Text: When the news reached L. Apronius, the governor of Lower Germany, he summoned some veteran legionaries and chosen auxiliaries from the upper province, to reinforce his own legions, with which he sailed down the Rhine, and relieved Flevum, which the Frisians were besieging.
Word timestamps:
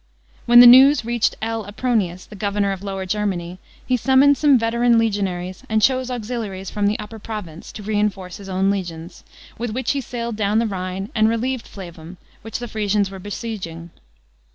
When 0.47 0.61
the 0.61 0.65
news 0.65 1.05
reached 1.05 1.35
L. 1.43 1.63
Apronius, 1.63 2.25
the 2.25 2.35
governor 2.35 2.71
of 2.71 2.81
Lower 2.81 3.05
Germany, 3.05 3.59
he 3.85 3.95
summoned 3.95 4.35
some 4.35 4.57
veteran 4.57 4.97
legionaries 4.97 5.63
and 5.69 5.79
chosen 5.79 6.15
auxiliaries 6.15 6.71
from 6.71 6.87
the 6.87 6.97
upper 6.97 7.19
province, 7.19 7.71
to 7.73 7.83
reinforce 7.83 8.37
his 8.37 8.49
own 8.49 8.71
legions, 8.71 9.23
with 9.59 9.69
which 9.69 9.91
he 9.91 10.01
sailed 10.01 10.35
down 10.37 10.57
the 10.57 10.65
Rhine, 10.65 11.09
and 11.13 11.29
relieved 11.29 11.67
Flevum, 11.67 12.17
which 12.41 12.57
the 12.57 12.67
Frisians 12.67 13.11
were 13.11 13.19
besieging. 13.19 13.91